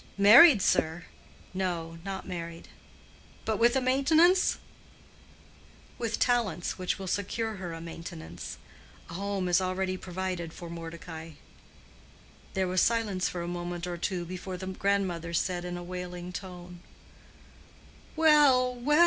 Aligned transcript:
"Married, 0.17 0.63
sir?" 0.63 1.05
"No, 1.53 1.99
not 2.03 2.27
married." 2.27 2.69
"But 3.45 3.59
with 3.59 3.75
a 3.75 3.81
maintenance?" 3.81 4.57
"With 5.99 6.17
talents 6.17 6.79
which 6.79 6.97
will 6.97 7.05
secure 7.05 7.57
her 7.57 7.71
a 7.71 7.81
maintenance. 7.81 8.57
A 9.11 9.13
home 9.13 9.47
is 9.47 9.61
already 9.61 9.97
provided 9.97 10.53
for 10.53 10.71
Mordecai." 10.71 11.33
There 12.55 12.67
was 12.67 12.81
silence 12.81 13.29
for 13.29 13.43
a 13.43 13.47
moment 13.47 13.85
or 13.85 13.95
two 13.95 14.25
before 14.25 14.57
the 14.57 14.65
grandmother 14.65 15.35
said 15.35 15.63
in 15.63 15.77
a 15.77 15.83
wailing 15.83 16.33
tone, 16.33 16.79
"Well, 18.15 18.73
well! 18.73 18.99